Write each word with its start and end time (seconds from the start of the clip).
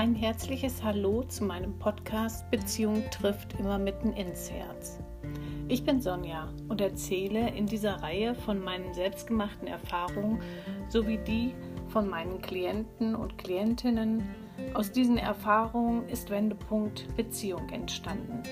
Ein 0.00 0.14
herzliches 0.14 0.82
Hallo 0.82 1.24
zu 1.24 1.44
meinem 1.44 1.78
Podcast 1.78 2.50
Beziehung 2.50 3.04
trifft 3.10 3.60
immer 3.60 3.78
mitten 3.78 4.14
ins 4.14 4.50
Herz. 4.50 4.98
Ich 5.68 5.84
bin 5.84 6.00
Sonja 6.00 6.54
und 6.68 6.80
erzähle 6.80 7.50
in 7.50 7.66
dieser 7.66 7.96
Reihe 8.02 8.34
von 8.34 8.64
meinen 8.64 8.94
selbstgemachten 8.94 9.68
Erfahrungen 9.68 10.40
sowie 10.88 11.18
die 11.18 11.54
von 11.88 12.08
meinen 12.08 12.40
Klienten 12.40 13.14
und 13.14 13.36
Klientinnen. 13.36 14.26
Aus 14.72 14.90
diesen 14.90 15.18
Erfahrungen 15.18 16.08
ist 16.08 16.30
Wendepunkt 16.30 17.14
Beziehung 17.14 17.68
entstanden. 17.68 18.42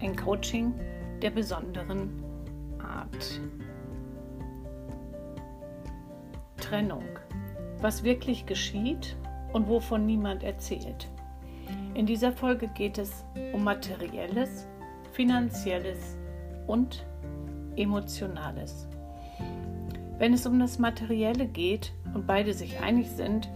Ein 0.00 0.14
Coaching 0.14 0.72
der 1.20 1.30
besonderen 1.30 2.22
Art. 2.78 3.40
Trennung. 6.58 7.02
Was 7.80 8.04
wirklich 8.04 8.46
geschieht 8.46 9.16
und 9.52 9.68
wovon 9.68 10.06
niemand 10.06 10.42
erzählt. 10.42 11.08
In 11.94 12.06
dieser 12.06 12.32
Folge 12.32 12.68
geht 12.68 12.98
es 12.98 13.24
um 13.52 13.64
materielles, 13.64 14.66
finanzielles 15.12 16.16
und 16.66 17.04
emotionales. 17.76 18.88
Wenn 20.18 20.32
es 20.32 20.46
um 20.46 20.58
das 20.58 20.78
Materielle 20.78 21.46
geht 21.46 21.92
und 22.14 22.26
beide 22.26 22.54
sich 22.54 22.80
einig 22.80 23.10
sind, 23.10 23.50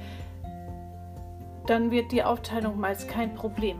dann 1.67 1.91
wird 1.91 2.13
die 2.13 2.23
Aufteilung 2.23 2.79
meist 2.79 3.09
kein 3.09 3.35
Problem. 3.35 3.79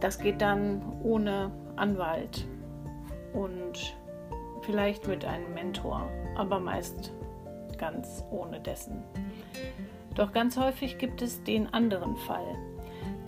Das 0.00 0.18
geht 0.18 0.40
dann 0.40 0.82
ohne 1.02 1.50
Anwalt 1.76 2.46
und 3.32 3.96
vielleicht 4.62 5.06
mit 5.06 5.24
einem 5.24 5.54
Mentor, 5.54 6.08
aber 6.36 6.60
meist 6.60 7.12
ganz 7.78 8.24
ohne 8.30 8.60
dessen. 8.60 9.02
Doch 10.18 10.32
ganz 10.32 10.58
häufig 10.58 10.98
gibt 10.98 11.22
es 11.22 11.44
den 11.44 11.72
anderen 11.72 12.16
Fall. 12.16 12.56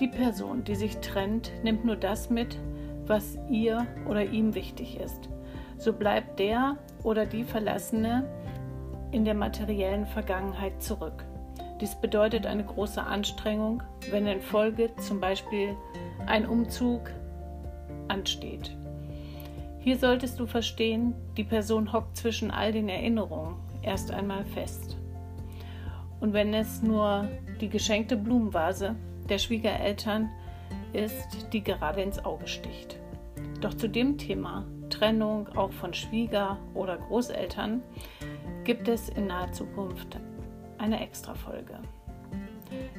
Die 0.01 0.09
Person, 0.09 0.65
die 0.65 0.75
sich 0.75 0.97
trennt, 0.99 1.53
nimmt 1.63 1.85
nur 1.85 1.95
das 1.95 2.31
mit, 2.31 2.59
was 3.07 3.39
ihr 3.49 3.87
oder 4.09 4.25
ihm 4.25 4.57
wichtig 4.57 4.99
ist. 4.99 5.29
So 5.79 5.93
bleibt 5.93 6.41
der 6.41 6.79
oder 7.05 7.27
die 7.27 7.45
Verlassene 7.45 8.29
in 9.13 9.25
der 9.25 9.35
materiellen 9.35 10.05
Vergangenheit 10.05 10.83
zurück. 10.83 11.25
Dies 11.81 11.95
bedeutet 11.95 12.45
eine 12.45 12.65
große 12.65 13.03
Anstrengung, 13.03 13.85
wenn 14.11 14.27
in 14.27 14.41
Folge 14.41 14.91
zum 14.97 15.21
Beispiel 15.21 15.77
ein 16.27 16.45
Umzug 16.45 17.09
ansteht. 18.09 18.77
Hier 19.79 19.97
solltest 19.97 20.41
du 20.41 20.47
verstehen, 20.47 21.15
die 21.37 21.45
Person 21.45 21.93
hockt 21.93 22.17
zwischen 22.17 22.51
all 22.51 22.73
den 22.73 22.89
Erinnerungen 22.89 23.55
erst 23.83 24.11
einmal 24.11 24.45
fest. 24.45 25.00
Und 26.21 26.33
wenn 26.33 26.55
es 26.55 26.83
nur 26.83 27.29
die 27.61 27.69
geschenkte 27.69 28.17
Blumenvase 28.17 28.95
der 29.29 29.39
Schwiegereltern 29.39 30.31
ist, 30.93 31.53
die 31.53 31.63
gerade 31.63 32.03
ins 32.03 32.25
Auge 32.25 32.47
sticht. 32.47 32.99
Doch 33.61 33.75
zu 33.75 33.89
dem 33.89 34.19
Thema 34.19 34.67
Trennung 34.91 35.49
auch 35.57 35.73
von 35.73 35.95
Schwieger- 35.95 36.59
oder 36.75 36.99
Großeltern 36.99 37.83
gibt 38.65 38.89
es 38.89 39.09
in 39.09 39.29
naher 39.29 39.53
Zukunft 39.53 40.19
eine 40.79 41.01
Extrafolge. 41.01 41.79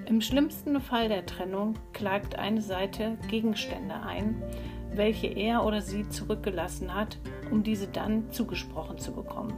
Im 0.05 0.21
schlimmsten 0.21 0.79
Fall 0.81 1.09
der 1.09 1.25
Trennung 1.25 1.75
klagt 1.93 2.37
eine 2.37 2.61
Seite 2.61 3.17
Gegenstände 3.29 3.95
ein, 3.95 4.41
welche 4.93 5.27
er 5.27 5.65
oder 5.65 5.81
sie 5.81 6.07
zurückgelassen 6.09 6.93
hat, 6.93 7.17
um 7.49 7.63
diese 7.63 7.87
dann 7.87 8.29
zugesprochen 8.31 8.97
zu 8.97 9.13
bekommen. 9.13 9.53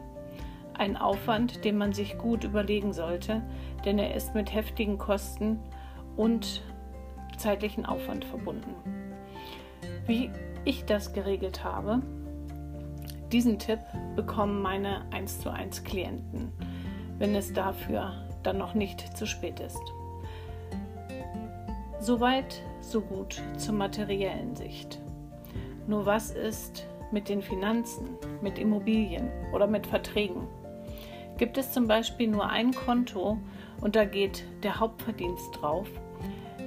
Ein 0.77 0.97
Aufwand, 0.97 1.63
den 1.65 1.77
man 1.77 1.93
sich 1.93 2.17
gut 2.17 2.43
überlegen 2.43 2.93
sollte, 2.93 3.41
denn 3.85 3.99
er 3.99 4.15
ist 4.15 4.33
mit 4.33 4.53
heftigen 4.53 4.97
Kosten 4.97 5.59
und 6.15 6.61
zeitlichen 7.37 7.85
Aufwand 7.85 8.25
verbunden. 8.25 8.75
Wie 10.07 10.29
ich 10.65 10.85
das 10.85 11.13
geregelt 11.13 11.63
habe, 11.63 12.01
diesen 13.31 13.59
Tipp 13.59 13.79
bekommen 14.15 14.61
meine 14.61 15.05
1 15.11 15.41
zu 15.41 15.51
1 15.51 15.83
Klienten, 15.83 16.51
wenn 17.17 17.35
es 17.35 17.53
dafür 17.53 18.13
dann 18.43 18.57
noch 18.57 18.73
nicht 18.73 19.17
zu 19.17 19.25
spät 19.25 19.59
ist. 19.59 19.81
Soweit, 21.99 22.61
so 22.81 23.01
gut 23.01 23.41
zur 23.57 23.75
materiellen 23.75 24.55
Sicht. 24.55 25.01
Nur 25.87 26.05
was 26.05 26.31
ist 26.31 26.85
mit 27.11 27.29
den 27.29 27.41
Finanzen, 27.41 28.17
mit 28.41 28.59
Immobilien 28.59 29.29
oder 29.53 29.67
mit 29.67 29.87
Verträgen? 29.87 30.47
Gibt 31.43 31.57
es 31.57 31.73
zum 31.73 31.89
Beispiel 31.89 32.29
nur 32.29 32.49
ein 32.49 32.73
Konto 32.73 33.37
und 33.81 33.97
da 33.97 34.05
geht 34.05 34.45
der 34.63 34.79
Hauptverdienst 34.79 35.59
drauf, 35.59 35.89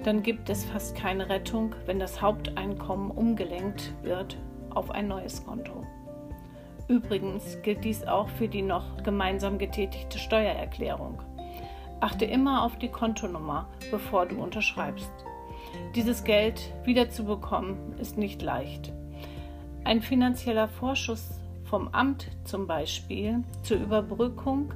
dann 0.04 0.22
gibt 0.22 0.50
es 0.50 0.66
fast 0.66 0.94
keine 0.94 1.30
Rettung, 1.30 1.74
wenn 1.86 1.98
das 1.98 2.20
Haupteinkommen 2.20 3.10
umgelenkt 3.10 3.94
wird 4.02 4.36
auf 4.68 4.90
ein 4.90 5.08
neues 5.08 5.42
Konto. 5.46 5.86
Übrigens 6.88 7.56
gilt 7.62 7.86
dies 7.86 8.06
auch 8.06 8.28
für 8.28 8.48
die 8.48 8.60
noch 8.60 9.02
gemeinsam 9.02 9.56
getätigte 9.56 10.18
Steuererklärung. 10.18 11.22
Achte 12.00 12.26
immer 12.26 12.62
auf 12.62 12.76
die 12.76 12.90
Kontonummer, 12.90 13.70
bevor 13.90 14.26
du 14.26 14.42
unterschreibst. 14.42 15.10
Dieses 15.94 16.22
Geld 16.22 16.74
wiederzubekommen 16.84 17.98
ist 17.98 18.18
nicht 18.18 18.42
leicht. 18.42 18.92
Ein 19.84 20.02
finanzieller 20.02 20.68
Vorschuss 20.68 21.40
vom 21.68 21.88
Amt 21.88 22.30
zum 22.44 22.66
Beispiel 22.66 23.42
zur 23.62 23.78
Überbrückung, 23.78 24.72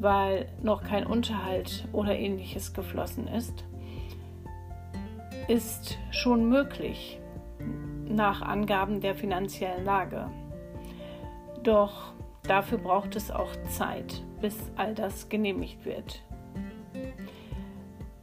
weil 0.00 0.48
noch 0.62 0.82
kein 0.82 1.06
Unterhalt 1.06 1.86
oder 1.92 2.16
ähnliches 2.18 2.72
geflossen 2.72 3.28
ist, 3.28 3.64
ist 5.48 5.98
schon 6.10 6.48
möglich 6.48 7.18
nach 8.08 8.42
Angaben 8.42 9.00
der 9.00 9.14
finanziellen 9.14 9.84
Lage. 9.84 10.30
Doch 11.62 12.12
dafür 12.44 12.78
braucht 12.78 13.16
es 13.16 13.30
auch 13.30 13.50
Zeit, 13.68 14.22
bis 14.40 14.56
all 14.76 14.94
das 14.94 15.28
genehmigt 15.28 15.84
wird. 15.84 16.22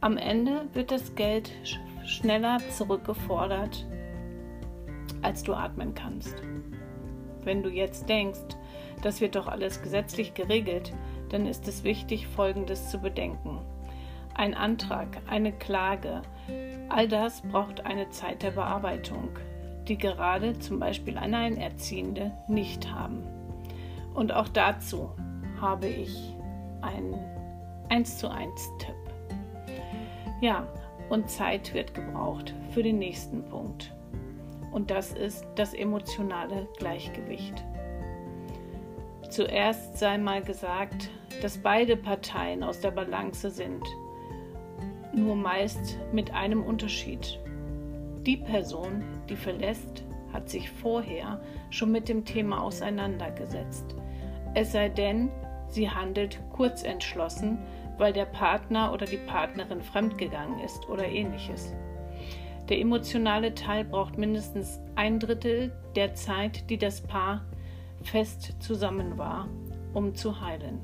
Am 0.00 0.16
Ende 0.16 0.66
wird 0.74 0.90
das 0.90 1.14
Geld 1.14 1.50
schneller 2.04 2.58
zurückgefordert, 2.70 3.86
als 5.22 5.42
du 5.42 5.54
atmen 5.54 5.94
kannst. 5.94 6.36
Wenn 7.48 7.62
du 7.62 7.70
jetzt 7.70 8.10
denkst, 8.10 8.58
das 9.00 9.22
wird 9.22 9.34
doch 9.34 9.48
alles 9.48 9.80
gesetzlich 9.80 10.34
geregelt, 10.34 10.92
dann 11.30 11.46
ist 11.46 11.66
es 11.66 11.82
wichtig, 11.82 12.26
Folgendes 12.26 12.90
zu 12.90 12.98
bedenken. 12.98 13.60
Ein 14.34 14.52
Antrag, 14.52 15.22
eine 15.26 15.52
Klage, 15.52 16.20
all 16.90 17.08
das 17.08 17.40
braucht 17.40 17.86
eine 17.86 18.10
Zeit 18.10 18.42
der 18.42 18.50
Bearbeitung, 18.50 19.30
die 19.88 19.96
gerade 19.96 20.58
zum 20.58 20.78
Beispiel 20.78 21.16
Alleinerziehende 21.16 22.32
nicht 22.48 22.92
haben. 22.92 23.22
Und 24.12 24.30
auch 24.30 24.48
dazu 24.48 25.08
habe 25.58 25.86
ich 25.86 26.36
einen 26.82 27.14
1 27.88 28.18
zu 28.18 28.30
1 28.30 28.50
Tipp. 28.78 29.74
Ja, 30.42 30.66
und 31.08 31.30
Zeit 31.30 31.72
wird 31.72 31.94
gebraucht 31.94 32.52
für 32.72 32.82
den 32.82 32.98
nächsten 32.98 33.42
Punkt 33.44 33.94
und 34.70 34.90
das 34.90 35.12
ist 35.12 35.46
das 35.54 35.74
emotionale 35.74 36.68
Gleichgewicht. 36.78 37.64
Zuerst 39.30 39.98
sei 39.98 40.18
mal 40.18 40.42
gesagt, 40.42 41.10
dass 41.42 41.58
beide 41.58 41.96
Parteien 41.96 42.62
aus 42.62 42.80
der 42.80 42.90
Balance 42.90 43.50
sind, 43.50 43.84
nur 45.14 45.36
meist 45.36 45.98
mit 46.12 46.32
einem 46.32 46.62
Unterschied. 46.62 47.38
Die 48.26 48.36
Person, 48.36 49.04
die 49.28 49.36
verlässt, 49.36 50.04
hat 50.32 50.48
sich 50.48 50.70
vorher 50.70 51.40
schon 51.70 51.92
mit 51.92 52.08
dem 52.08 52.24
Thema 52.24 52.62
auseinandergesetzt. 52.62 53.94
Es 54.54 54.72
sei 54.72 54.88
denn, 54.88 55.30
sie 55.68 55.90
handelt 55.90 56.38
kurzentschlossen, 56.52 57.58
weil 57.98 58.12
der 58.12 58.26
Partner 58.26 58.92
oder 58.92 59.06
die 59.06 59.18
Partnerin 59.18 59.82
fremdgegangen 59.82 60.60
ist 60.60 60.88
oder 60.88 61.06
ähnliches. 61.06 61.74
Der 62.68 62.78
emotionale 62.80 63.54
Teil 63.54 63.84
braucht 63.84 64.18
mindestens 64.18 64.78
ein 64.94 65.18
Drittel 65.18 65.72
der 65.96 66.14
Zeit, 66.14 66.68
die 66.68 66.76
das 66.76 67.00
Paar 67.00 67.46
fest 68.02 68.56
zusammen 68.60 69.16
war, 69.16 69.48
um 69.94 70.14
zu 70.14 70.40
heilen. 70.40 70.80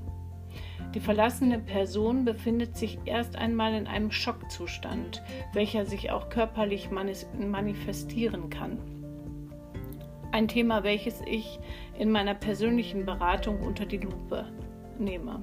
Die 0.95 1.01
verlassene 1.01 1.59
Person 1.59 2.25
befindet 2.25 2.77
sich 2.77 2.99
erst 3.05 3.37
einmal 3.37 3.75
in 3.75 3.87
einem 3.87 4.11
Schockzustand, 4.11 5.23
welcher 5.53 5.85
sich 5.85 6.11
auch 6.11 6.31
körperlich 6.31 6.91
manifestieren 6.91 8.49
kann. 8.49 8.79
Ein 10.33 10.49
Thema, 10.49 10.85
welches 10.85 11.21
ich 11.27 11.59
in 11.99 12.11
meiner 12.11 12.35
persönlichen 12.35 13.05
Beratung 13.05 13.61
unter 13.61 13.87
die 13.87 13.99
Lupe 13.99 14.47
nehme. 14.99 15.43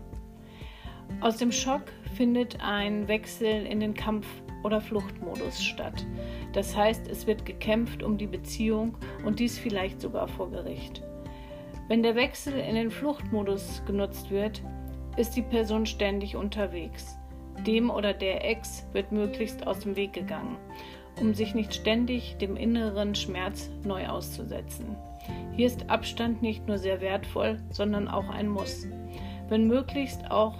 Aus 1.20 1.38
dem 1.38 1.52
Schock 1.52 1.84
findet 2.16 2.62
ein 2.62 3.08
Wechsel 3.08 3.66
in 3.66 3.80
den 3.80 3.94
Kampf 3.94 4.28
oder 4.64 4.82
Fluchtmodus 4.82 5.64
statt. 5.64 6.06
Das 6.54 6.76
heißt, 6.76 7.08
es 7.08 7.28
wird 7.28 7.46
gekämpft 7.46 8.04
um 8.04 8.18
die 8.18 8.28
Beziehung 8.28 8.98
und 9.26 9.40
dies 9.40 9.58
vielleicht 9.58 10.02
sogar 10.02 10.28
vor 10.28 10.52
Gericht. 10.52 11.02
Wenn 11.88 12.04
der 12.04 12.16
Wechsel 12.16 12.54
in 12.58 12.76
den 12.76 12.92
Fluchtmodus 12.92 13.84
genutzt 13.86 14.32
wird, 14.32 14.62
ist 15.18 15.36
die 15.36 15.42
Person 15.42 15.86
ständig 15.86 16.36
unterwegs. 16.36 17.18
Dem 17.66 17.90
oder 17.90 18.14
der 18.14 18.50
Ex 18.50 18.88
wird 18.94 19.12
möglichst 19.12 19.68
aus 19.68 19.80
dem 19.80 19.96
Weg 19.96 20.14
gegangen, 20.14 20.58
um 21.20 21.34
sich 21.34 21.54
nicht 21.54 21.74
ständig 21.74 22.38
dem 22.38 22.56
inneren 22.56 23.14
Schmerz 23.14 23.70
neu 23.84 24.08
auszusetzen. 24.08 24.96
Hier 25.56 25.68
ist 25.68 25.90
Abstand 25.90 26.42
nicht 26.42 26.68
nur 26.68 26.78
sehr 26.78 27.02
wertvoll, 27.02 27.60
sondern 27.70 28.08
auch 28.08 28.30
ein 28.30 28.48
Muss. 28.48 28.88
Wenn 29.50 29.68
möglichst 29.68 30.32
auch 30.32 30.56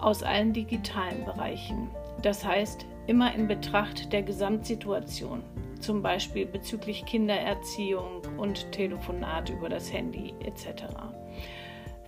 aus 0.00 0.22
allen 0.22 0.52
digitalen 0.52 1.24
Bereichen. 1.24 1.88
Das 2.22 2.44
heißt, 2.44 2.84
immer 3.08 3.34
in 3.34 3.48
Betracht 3.48 4.12
der 4.12 4.22
Gesamtsituation, 4.22 5.42
zum 5.80 6.02
Beispiel 6.02 6.44
bezüglich 6.46 7.04
Kindererziehung 7.06 8.22
und 8.36 8.70
Telefonat 8.70 9.48
über 9.48 9.70
das 9.70 9.92
Handy 9.92 10.34
etc. 10.44 10.84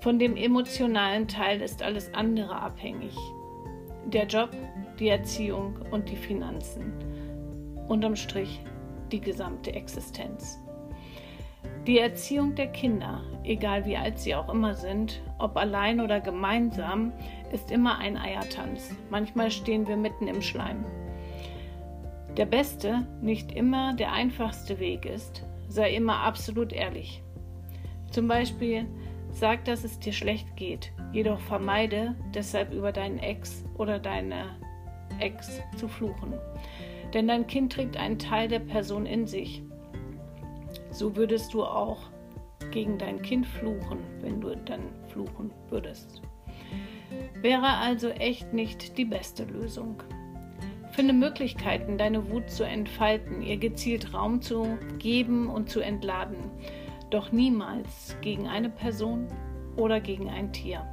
Von 0.01 0.19
dem 0.19 0.37
emotionalen 0.37 1.27
Teil 1.27 1.63
ist 1.63 1.83
alles 1.83 2.13
andere 2.15 2.55
abhängig. 2.55 3.17
Der 4.07 4.27
Job, 4.27 4.51
die 4.99 5.09
Erziehung 5.09 5.79
und 5.91 6.09
die 6.11 6.17
Finanzen. 6.17 6.93
Unterm 7.89 8.15
Strich 8.15 8.61
die 9.11 9.21
gesamte 9.21 9.73
Existenz. 9.73 10.61
Die 11.87 11.99
Erziehung 11.99 12.55
der 12.55 12.69
Kinder, 12.69 13.23
egal 13.43 13.87
wie 13.87 13.97
alt 13.97 14.19
sie 14.19 14.35
auch 14.35 14.53
immer 14.53 14.75
sind, 14.75 15.23
ob 15.39 15.57
allein 15.57 16.01
oder 16.01 16.21
gemeinsam, 16.21 17.13
ist 17.53 17.71
immer 17.71 17.99
ein 17.99 18.17
Eiertanz. 18.17 18.95
Manchmal 19.11 19.51
stehen 19.51 19.89
wir 19.89 19.97
mitten 19.97 20.29
im 20.29 20.43
Schleim. 20.43 20.85
Der 22.37 22.47
beste, 22.47 23.07
nicht 23.23 23.53
immer 23.53 23.95
der 23.95 24.13
einfachste 24.13 24.79
Weg 24.79 25.05
ist, 25.05 25.45
sei 25.69 25.95
immer 25.95 26.21
absolut 26.21 26.73
ehrlich. 26.73 27.23
Zum 28.11 28.29
Beispiel, 28.29 28.87
sag, 29.31 29.65
dass 29.65 29.85
es 29.85 29.99
dir 29.99 30.13
schlecht 30.13 30.57
geht, 30.57 30.93
jedoch 31.13 31.41
vermeide 31.41 32.15
deshalb 32.35 32.73
über 32.73 32.93
deinen 32.93 33.19
Ex 33.19 33.65
oder 33.79 33.99
deine 33.99 34.57
Ex 35.19 35.61
zu 35.77 35.89
fluchen. 35.89 36.35
Denn 37.15 37.27
dein 37.27 37.47
Kind 37.47 37.73
trägt 37.73 37.97
einen 37.97 38.19
Teil 38.19 38.49
der 38.49 38.61
Person 38.61 39.07
in 39.07 39.27
sich. 39.27 39.63
So 40.91 41.17
würdest 41.17 41.55
du 41.55 41.65
auch 41.65 41.99
gegen 42.71 42.99
dein 42.99 43.21
Kind 43.23 43.47
fluchen, 43.47 43.99
wenn 44.21 44.41
du 44.41 44.55
dann 44.57 44.81
fluchen 45.09 45.51
würdest. 45.69 46.23
Wäre 47.41 47.69
also 47.69 48.09
echt 48.11 48.53
nicht 48.53 48.97
die 48.99 49.05
beste 49.05 49.45
Lösung. 49.45 50.03
Finde 50.93 51.13
Möglichkeiten, 51.13 51.99
deine 51.99 52.31
Wut 52.31 52.51
zu 52.51 52.65
entfalten, 52.65 53.43
ihr 53.43 53.57
gezielt 53.57 54.13
Raum 54.13 54.43
zu 54.43 54.79
geben 54.99 55.49
und 55.49 55.71
zu 55.71 55.81
entladen, 55.81 56.51
doch 57.11 57.33
niemals 57.33 58.17
gegen 58.21 58.49
eine 58.49 58.71
Person 58.71 59.29
oder 59.77 60.01
gegen 60.01 60.29
ein 60.29 60.53
Tier. 60.53 60.87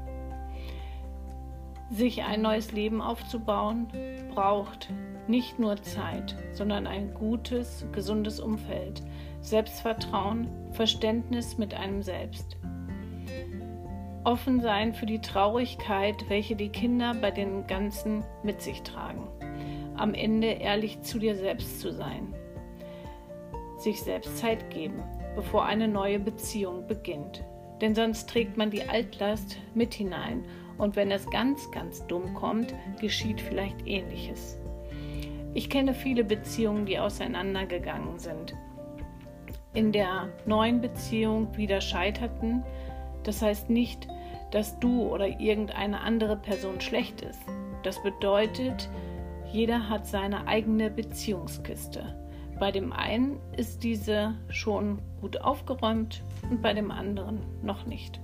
Sich 1.90 2.24
ein 2.24 2.42
neues 2.42 2.72
Leben 2.72 3.02
aufzubauen, 3.02 3.88
braucht 4.34 4.90
nicht 5.28 5.58
nur 5.60 5.82
Zeit, 5.82 6.36
sondern 6.52 6.86
ein 6.86 7.14
gutes, 7.14 7.86
gesundes 7.92 8.40
Umfeld, 8.40 9.04
Selbstvertrauen, 9.42 10.48
Verständnis 10.72 11.58
mit 11.58 11.74
einem 11.74 12.02
selbst. 12.02 12.58
Offen 14.24 14.62
sein 14.62 14.94
für 14.94 15.06
die 15.06 15.22
Traurigkeit, 15.22 16.26
welche 16.28 16.56
die 16.56 16.70
Kinder 16.70 17.14
bei 17.14 17.32
den 17.32 17.66
Ganzen 17.68 18.24
mit 18.44 18.62
sich 18.62 18.82
tragen 18.84 19.28
am 19.98 20.14
Ende 20.14 20.48
ehrlich 20.48 21.02
zu 21.02 21.20
dir 21.20 21.36
selbst 21.36 21.82
zu 21.82 21.92
sein. 21.92 22.34
Sich 23.78 24.02
selbst 24.02 24.38
Zeit 24.38 24.70
geben, 24.70 25.04
bevor 25.36 25.66
eine 25.66 25.88
neue 25.88 26.20
Beziehung 26.20 26.88
beginnt. 26.88 27.44
Denn 27.82 27.94
sonst 27.94 28.30
trägt 28.30 28.58
man 28.58 28.72
die 28.72 28.84
Altlast 28.84 29.58
mit 29.76 29.94
hinein 29.94 30.46
und 30.78 30.96
wenn 30.96 31.12
es 31.12 31.30
ganz, 31.30 31.70
ganz 31.72 32.06
dumm 32.08 32.34
kommt, 32.34 32.74
geschieht 33.00 33.42
vielleicht 33.42 33.86
ähnliches. 33.86 34.58
Ich 35.54 35.70
kenne 35.70 35.94
viele 35.94 36.24
Beziehungen, 36.24 36.86
die 36.86 37.00
auseinandergegangen 37.00 38.20
sind. 38.20 38.56
In 39.74 39.92
der 39.92 40.30
neuen 40.46 40.82
Beziehung 40.82 41.56
wieder 41.56 41.82
scheiterten. 41.82 42.64
Das 43.24 43.42
heißt 43.42 43.70
nicht, 43.70 44.08
dass 44.52 44.80
du 44.80 45.04
oder 45.04 45.40
irgendeine 45.40 46.02
andere 46.02 46.38
Person 46.38 46.80
schlecht 46.82 47.22
ist. 47.22 47.42
Das 47.84 48.02
bedeutet, 48.02 48.90
jeder 49.52 49.90
hat 49.90 50.08
seine 50.08 50.48
eigene 50.48 50.90
Beziehungskiste. 50.90 52.16
Bei 52.60 52.72
dem 52.72 52.92
einen 52.92 53.40
ist 53.56 53.84
diese 53.84 54.34
schon 54.50 55.00
gut 55.22 55.42
aufgeräumt 55.42 56.24
und 56.50 56.62
bei 56.62 56.74
dem 56.74 56.92
anderen 56.92 57.42
noch 57.62 57.86
nicht. 57.86 58.20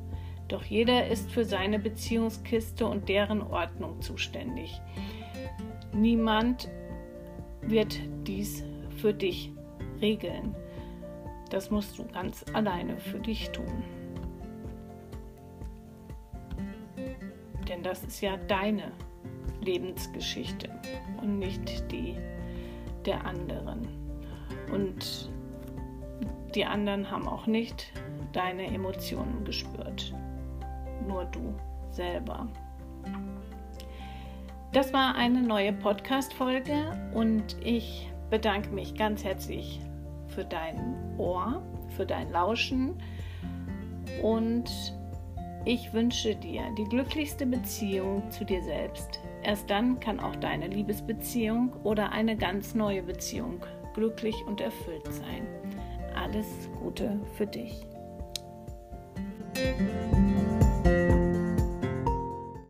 Doch 0.47 0.63
jeder 0.63 1.07
ist 1.07 1.31
für 1.31 1.45
seine 1.45 1.79
Beziehungskiste 1.79 2.85
und 2.85 3.09
deren 3.09 3.41
Ordnung 3.41 4.01
zuständig. 4.01 4.81
Niemand 5.93 6.69
wird 7.61 7.99
dies 8.27 8.63
für 8.97 9.13
dich 9.13 9.51
regeln. 10.01 10.55
Das 11.53 11.69
musst 11.69 11.99
du 11.99 12.05
ganz 12.05 12.43
alleine 12.53 12.97
für 12.97 13.19
dich 13.19 13.51
tun. 13.51 13.83
Denn 17.69 17.83
das 17.83 18.03
ist 18.03 18.21
ja 18.21 18.37
deine 18.47 18.91
Lebensgeschichte 19.61 20.67
und 21.21 21.37
nicht 21.37 21.91
die 21.91 22.17
der 23.05 23.23
anderen. 23.23 23.87
Und 24.71 25.29
die 26.55 26.65
anderen 26.65 27.11
haben 27.11 27.27
auch 27.27 27.45
nicht 27.45 27.93
deine 28.31 28.65
Emotionen 28.65 29.45
gespürt, 29.45 30.11
nur 31.07 31.25
du 31.25 31.53
selber. 31.91 32.47
Das 34.71 34.91
war 34.91 35.13
eine 35.13 35.43
neue 35.43 35.71
Podcast-Folge 35.71 37.11
und 37.13 37.57
ich 37.63 38.09
bedanke 38.31 38.69
mich 38.69 38.95
ganz 38.95 39.23
herzlich 39.23 39.79
für 40.33 40.45
dein 40.45 40.95
Ohr, 41.17 41.61
für 41.95 42.05
dein 42.05 42.31
Lauschen 42.31 42.95
und 44.21 44.69
ich 45.65 45.93
wünsche 45.93 46.35
dir 46.35 46.63
die 46.77 46.83
glücklichste 46.83 47.45
Beziehung 47.45 48.29
zu 48.31 48.43
dir 48.43 48.61
selbst. 48.63 49.21
Erst 49.43 49.69
dann 49.69 49.99
kann 49.99 50.19
auch 50.19 50.35
deine 50.35 50.67
Liebesbeziehung 50.67 51.73
oder 51.83 52.11
eine 52.11 52.35
ganz 52.35 52.75
neue 52.75 53.03
Beziehung 53.03 53.65
glücklich 53.93 54.35
und 54.45 54.59
erfüllt 54.59 55.05
sein. 55.13 55.47
Alles 56.15 56.69
Gute 56.81 57.19
für 57.37 57.47
dich. 57.47 57.85